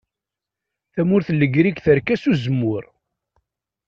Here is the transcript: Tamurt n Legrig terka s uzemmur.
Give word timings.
Tamurt 0.93 1.27
n 1.31 1.37
Legrig 1.41 1.77
terka 1.85 2.15
s 2.21 2.23
uzemmur. 2.31 2.83